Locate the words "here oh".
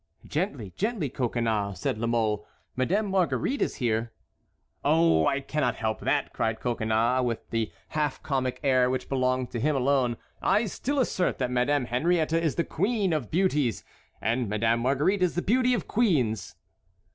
3.75-5.27